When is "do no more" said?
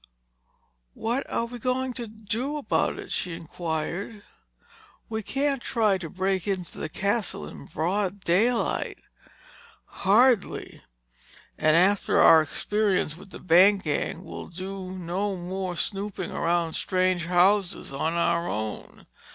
14.47-15.75